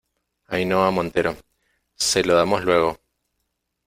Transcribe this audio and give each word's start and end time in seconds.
Ainhoa 0.47 0.89
Montero. 0.89 1.35
se 1.93 2.23
lo 2.23 2.33
damos 2.33 2.65
luego. 2.65 2.99